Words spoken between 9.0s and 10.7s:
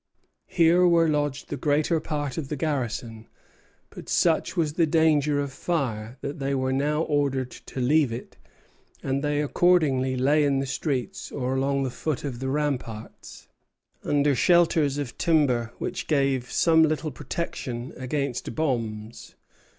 and they accordingly lay in the